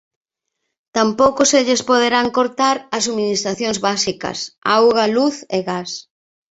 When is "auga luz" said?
4.75-5.35